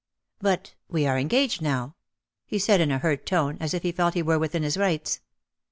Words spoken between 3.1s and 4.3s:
tone as if he felt he